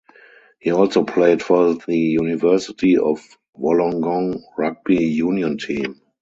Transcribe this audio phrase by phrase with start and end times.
[0.59, 3.21] He also played for the University of
[3.55, 6.01] Wollongong rugby union team.